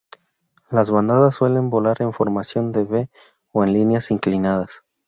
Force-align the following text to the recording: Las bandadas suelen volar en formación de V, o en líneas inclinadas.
Las 0.71 0.89
bandadas 0.89 1.35
suelen 1.35 1.69
volar 1.69 1.97
en 2.01 2.11
formación 2.11 2.71
de 2.71 2.81
V, 2.81 3.11
o 3.51 3.63
en 3.63 3.71
líneas 3.73 4.09
inclinadas. 4.09 4.83